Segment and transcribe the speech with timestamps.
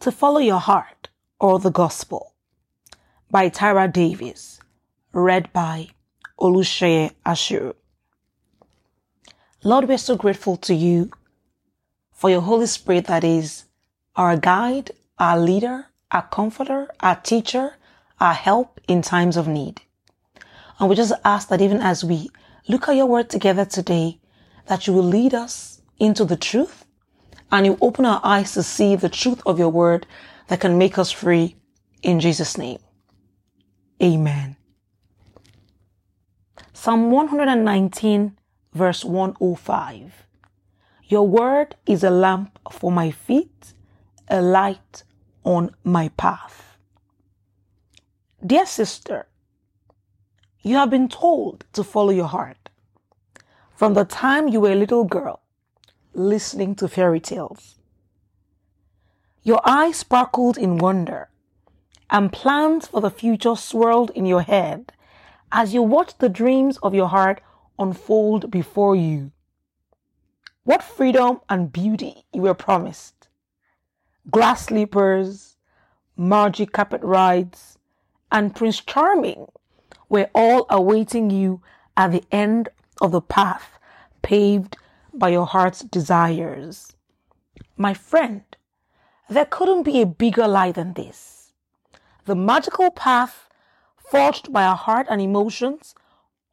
[0.00, 2.32] To Follow Your Heart or the Gospel
[3.30, 4.58] by Tyra Davis,
[5.12, 5.88] read by
[6.40, 7.74] Olusheye Ashiru.
[9.62, 11.10] Lord, we're so grateful to you
[12.14, 13.66] for your Holy Spirit that is
[14.16, 17.74] our guide, our leader, our comforter, our teacher,
[18.18, 19.82] our help in times of need.
[20.78, 22.30] And we just ask that even as we
[22.68, 24.18] look at your word together today,
[24.64, 26.86] that you will lead us into the truth
[27.52, 30.06] and you open our eyes to see the truth of your word
[30.48, 31.56] that can make us free
[32.02, 32.78] in Jesus' name.
[34.02, 34.56] Amen.
[36.72, 38.36] Psalm 119
[38.72, 40.26] verse 105.
[41.08, 43.74] Your word is a lamp for my feet,
[44.28, 45.02] a light
[45.44, 46.78] on my path.
[48.44, 49.26] Dear sister,
[50.62, 52.70] you have been told to follow your heart.
[53.74, 55.42] From the time you were a little girl,
[56.14, 57.78] listening to fairy tales.
[59.42, 61.30] Your eyes sparkled in wonder,
[62.10, 64.92] and plans for the future swirled in your head
[65.52, 67.40] as you watched the dreams of your heart
[67.78, 69.32] unfold before you.
[70.64, 73.28] What freedom and beauty you were promised!
[74.30, 75.56] Glass slippers,
[76.16, 77.78] magic carpet rides,
[78.30, 79.46] and Prince Charming
[80.08, 81.62] were all awaiting you
[81.96, 82.68] at the end
[83.00, 83.78] of the path
[84.22, 84.76] paved
[85.12, 86.92] by your heart's desires.
[87.76, 88.42] My friend,
[89.28, 91.52] there couldn't be a bigger lie than this.
[92.24, 93.48] The magical path
[93.96, 95.94] forged by our heart and emotions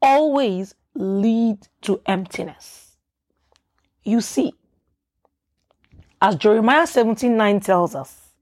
[0.01, 2.97] always lead to emptiness.
[4.03, 4.53] You see,
[6.21, 8.33] as Jeremiah 17:9 tells us,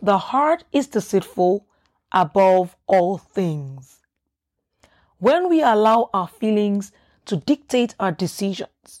[0.00, 1.66] the heart is deceitful
[2.12, 4.00] above all things.
[5.18, 6.92] When we allow our feelings
[7.26, 8.97] to dictate our decisions,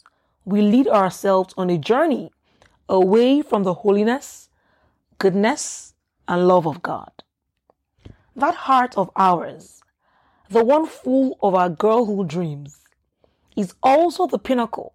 [0.48, 2.30] we lead ourselves on a journey
[2.88, 4.48] away from the holiness,
[5.18, 5.92] goodness,
[6.26, 7.12] and love of God.
[8.34, 9.82] That heart of ours,
[10.48, 12.80] the one full of our girlhood dreams,
[13.56, 14.94] is also the pinnacle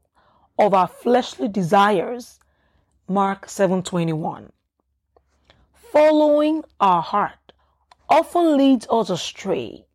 [0.58, 2.40] of our fleshly desires.
[3.08, 4.52] Mark 7:21.
[5.76, 7.54] Following our heart
[8.10, 9.86] often leads us astray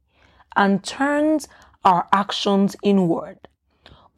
[0.55, 1.49] and turns
[1.85, 3.49] our actions inward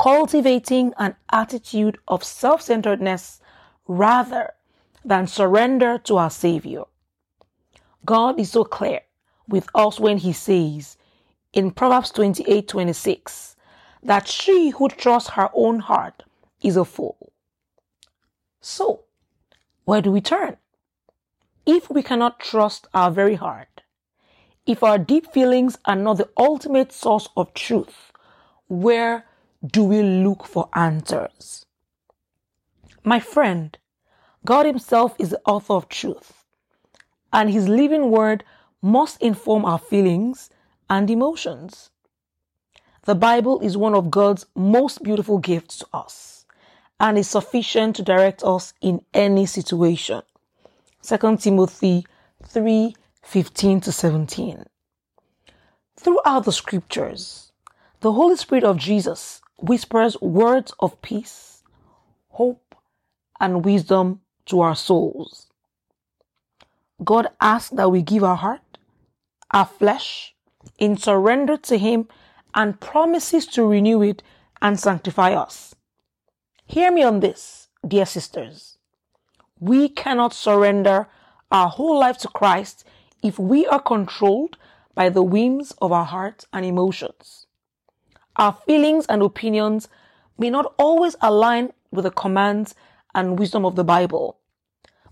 [0.00, 3.38] cultivating an attitude of self centeredness
[3.86, 4.52] rather
[5.04, 6.84] than surrender to our Savior.
[8.06, 9.02] God is so clear
[9.46, 10.96] with us when He says
[11.52, 13.56] in Proverbs 28 26
[14.02, 16.22] that she who trusts her own heart
[16.62, 17.32] is a fool.
[18.62, 19.04] So,
[19.84, 20.56] where do we turn?
[21.66, 23.82] If we cannot trust our very heart,
[24.64, 28.12] if our deep feelings are not the ultimate source of truth,
[28.68, 29.26] where
[29.66, 31.66] do we look for answers?
[33.04, 33.76] My friend,
[34.44, 36.44] God Himself is the author of truth,
[37.32, 38.44] and His living word
[38.80, 40.48] must inform our feelings
[40.88, 41.90] and emotions.
[43.04, 46.46] The Bible is one of God's most beautiful gifts to us
[46.98, 50.22] and is sufficient to direct us in any situation.
[51.02, 52.06] 2 Timothy
[52.46, 54.64] 3 15 to 17.
[55.98, 57.52] Throughout the scriptures,
[58.00, 61.62] the Holy Spirit of Jesus whispers words of peace,
[62.30, 62.74] hope,
[63.38, 65.46] and wisdom to our souls.
[67.02, 68.78] God asks that we give our heart,
[69.50, 70.34] our flesh,
[70.78, 72.08] in surrender to Him
[72.54, 74.22] and promises to renew it
[74.60, 75.74] and sanctify us.
[76.66, 78.78] Hear me on this, dear sisters.
[79.58, 81.08] We cannot surrender
[81.50, 82.84] our whole life to Christ
[83.22, 84.56] if we are controlled
[84.94, 87.46] by the whims of our hearts and emotions.
[88.36, 89.88] Our feelings and opinions
[90.38, 92.74] may not always align with the commands
[93.14, 94.38] and wisdom of the Bible,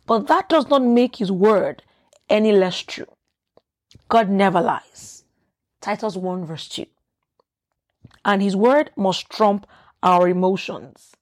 [0.06, 1.82] but that does not make His word
[2.30, 3.08] any less true.
[4.08, 5.24] God never lies.
[5.80, 6.86] Titus 1 verse 2.
[8.24, 9.66] And His word must trump
[10.02, 11.12] our emotions.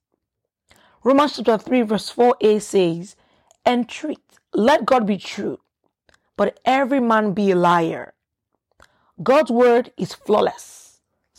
[1.03, 3.15] Romans chapter 3 verse 4a says,
[3.65, 4.19] Entreat,
[4.53, 5.59] let God be true,
[6.37, 8.13] but every man be a liar.
[9.21, 10.86] God's word is flawless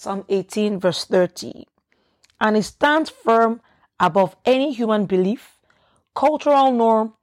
[0.00, 1.66] Psalm 18, verse 30.
[2.40, 3.60] And it stands firm
[3.98, 5.58] above any human belief,
[6.14, 7.14] cultural norm,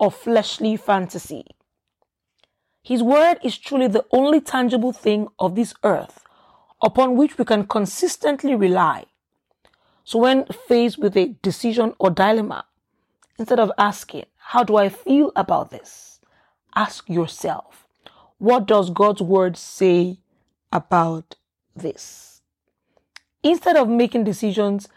[0.00, 1.46] or fleshly fantasy.
[2.82, 6.24] His word is truly the only tangible thing of this earth
[6.82, 9.04] upon which we can consistently rely.
[10.02, 12.64] So when faced with a decision or dilemma,
[13.38, 16.18] instead of asking, how do I feel about this?
[16.74, 17.86] Ask yourself,
[18.38, 20.18] what does God's word say
[20.72, 21.36] about
[21.76, 22.42] this.
[23.42, 24.88] Instead of making decisions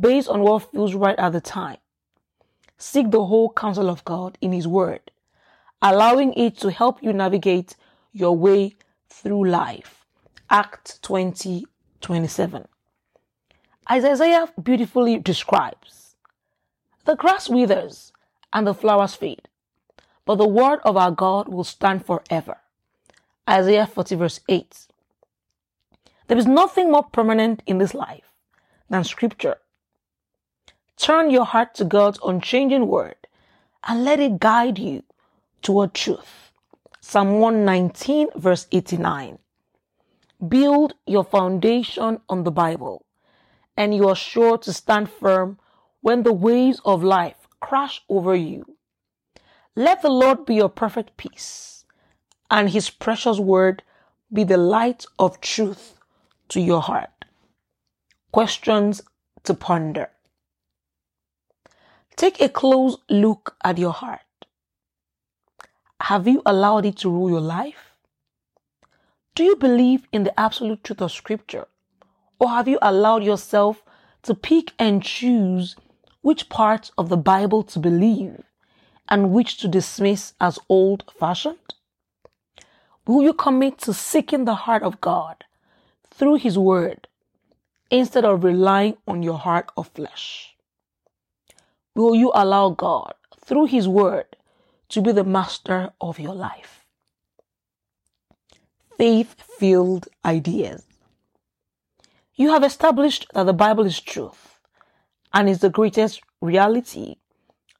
[0.00, 1.78] based on what feels right at the time,
[2.78, 5.02] seek the whole counsel of God in His Word
[5.82, 7.76] allowing it to help you navigate
[8.12, 8.76] your way
[9.08, 10.04] through life.
[10.50, 11.66] Act 20
[12.00, 12.66] 27.
[13.88, 16.16] As Isaiah beautifully describes,
[17.04, 18.12] the grass withers
[18.52, 19.48] and the flowers fade,
[20.24, 22.58] but the word of our God will stand forever.
[23.48, 24.88] Isaiah 40 verse 8.
[26.28, 28.32] There is nothing more permanent in this life
[28.90, 29.58] than scripture.
[30.96, 33.16] Turn your heart to God's unchanging word
[33.86, 35.04] and let it guide you
[35.62, 36.52] toward truth.
[37.00, 39.38] Psalm 119 verse 89.
[40.48, 43.04] Build your foundation on the Bible
[43.76, 45.58] and you are sure to stand firm
[46.00, 48.76] when the waves of life crash over you.
[49.76, 51.84] Let the Lord be your perfect peace
[52.50, 53.84] and his precious word
[54.32, 55.95] be the light of truth
[56.48, 57.24] to your heart.
[58.32, 59.02] Questions
[59.44, 60.10] to ponder.
[62.16, 64.20] Take a close look at your heart.
[66.00, 67.92] Have you allowed it to rule your life?
[69.34, 71.66] Do you believe in the absolute truth of scripture?
[72.38, 73.82] Or have you allowed yourself
[74.22, 75.76] to pick and choose
[76.22, 78.42] which parts of the Bible to believe
[79.08, 81.74] and which to dismiss as old fashioned?
[83.06, 85.44] Will you commit to seeking the heart of God
[86.16, 87.08] through His Word
[87.90, 90.56] instead of relying on your heart of flesh?
[91.96, 94.36] will you allow God, through His Word,
[94.90, 96.84] to be the master of your life?
[98.98, 100.84] Faith filled ideas.
[102.34, 104.60] You have established that the Bible is truth
[105.32, 107.16] and is the greatest reality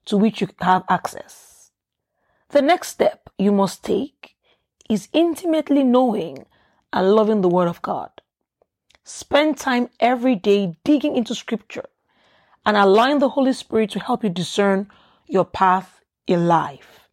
[0.07, 1.71] to which you have access.
[2.49, 4.35] The next step you must take
[4.89, 6.47] is intimately knowing
[6.93, 8.11] and loving the Word of God.
[9.09, 11.85] Spend time every day digging into Scripture
[12.67, 14.91] and allowing the Holy Spirit to help you discern
[15.29, 17.09] your path in life.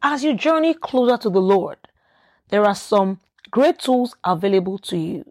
[0.00, 1.78] As you journey closer to the Lord,
[2.50, 3.18] there are some
[3.50, 5.24] great tools available to you.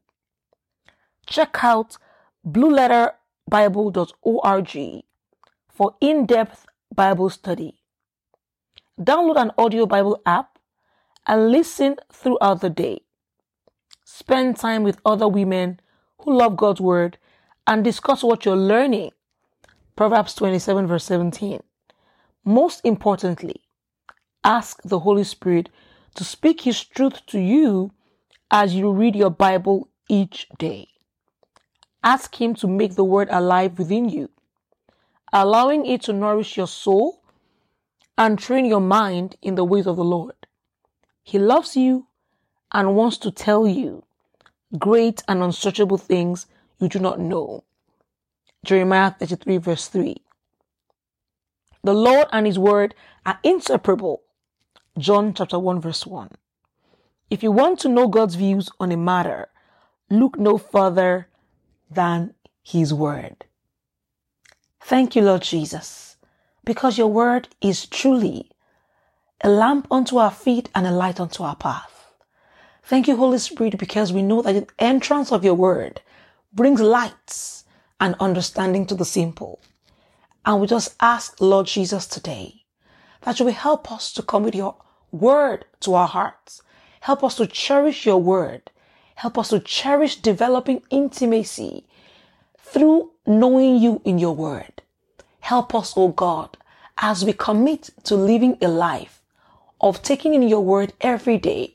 [1.25, 1.97] Check out
[2.45, 5.03] blueletterbible.org
[5.71, 7.79] for in-depth Bible study.
[9.00, 10.59] Download an audio Bible app
[11.25, 13.05] and listen throughout the day.
[14.07, 15.80] Spend time with other women
[16.19, 17.18] who love God's word
[17.66, 19.10] and discuss what you're learning.
[19.96, 21.60] Proverbs 27 verse 17.
[22.46, 23.63] Most importantly,
[24.44, 25.69] ask the Holy Spirit
[26.13, 27.92] to speak His truth to you
[28.52, 30.88] as you read your Bible each day.
[32.04, 34.30] Ask Him to make the Word alive within you,
[35.34, 37.24] allowing it to nourish your soul
[38.19, 40.36] and train your mind in the ways of the Lord.
[41.24, 42.06] He loves you
[42.71, 44.03] and wants to tell you
[44.77, 46.47] great and unsearchable things
[46.79, 47.63] you do not know.
[48.65, 50.15] Jeremiah 33 verse 3.
[51.83, 52.95] The Lord and His word
[53.25, 54.23] are inseparable.
[54.97, 56.31] John chapter 1 verse 1.
[57.29, 59.50] If you want to know God's views on a matter,
[60.09, 61.27] look no further
[61.89, 62.33] than
[62.63, 63.45] His word.
[64.81, 66.17] Thank you, Lord Jesus,
[66.63, 68.51] because your word is truly
[69.41, 71.94] a lamp unto our feet and a light unto our path.
[72.88, 76.02] Thank you, Holy Spirit, because we know that the entrance of your word
[76.54, 77.66] brings lights
[78.00, 79.60] and understanding to the simple.
[80.46, 82.62] And we just ask Lord Jesus today
[83.22, 84.76] that you will help us to come with your
[85.12, 86.62] word to our hearts.
[87.01, 88.70] Help us to cherish your word.
[89.15, 91.88] Help us to cherish developing intimacy
[92.60, 94.84] through knowing you in your word.
[95.39, 96.56] Help us, O oh God,
[97.00, 99.24] as we commit to living a life
[99.82, 101.75] of taking in your word every day.